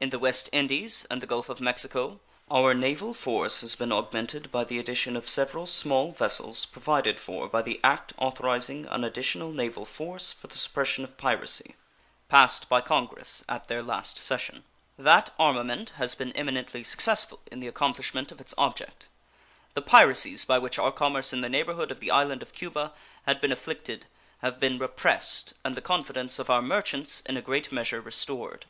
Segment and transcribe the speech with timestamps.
[0.00, 2.18] In the West Indies and the Gulf of Mexico
[2.50, 7.48] our naval force has been augmented by the addition of several small vessels provided for
[7.48, 11.76] by the "act authorizing an additional naval force for the suppression of piracy",
[12.28, 14.64] passed by Congress at their last session.
[14.98, 19.06] That armament has been eminently successful in the accomplishment of its object.
[19.74, 22.92] The piracies by which our commerce in the neighborhood of the island of Cuba
[23.24, 24.06] had been afflicted
[24.38, 28.66] have been repressed and the confidence of our merchants in a great measure restored.